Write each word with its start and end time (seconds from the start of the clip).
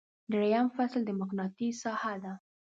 دریم 0.31 0.67
فصل 0.75 1.01
د 1.05 1.09
مقناطیس 1.19 1.75
ساحه 1.83 2.13
ده. 2.23 2.33